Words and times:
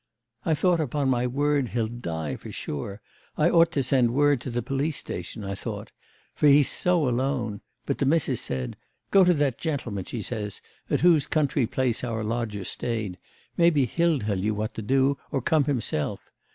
I 0.43 0.55
thought, 0.55 0.79
upon 0.79 1.09
my 1.09 1.27
word, 1.27 1.67
he'll 1.69 1.85
die 1.85 2.35
for 2.35 2.51
sure; 2.51 3.03
I 3.37 3.51
ought 3.51 3.71
to 3.73 3.83
send 3.83 4.15
word 4.15 4.41
to 4.41 4.49
the 4.49 4.63
police 4.63 4.97
station, 4.97 5.43
I 5.43 5.53
thought. 5.53 5.91
For 6.33 6.47
he's 6.47 6.71
so 6.71 7.07
alone; 7.07 7.61
but 7.85 7.99
the 7.99 8.07
missis 8.07 8.41
said: 8.41 8.77
"Go 9.11 9.23
to 9.23 9.35
that 9.35 9.59
gentleman," 9.59 10.05
she 10.05 10.23
says, 10.23 10.59
"at 10.89 11.01
whose 11.01 11.27
country 11.27 11.67
place 11.67 12.03
our 12.03 12.23
lodger 12.23 12.63
stayed; 12.65 13.17
maybe 13.57 13.85
he'll 13.85 14.17
tell 14.17 14.39
you 14.39 14.55
what 14.55 14.73
to 14.73 14.81
do, 14.81 15.17
or 15.31 15.39
come 15.39 15.65
himself." 15.65 16.31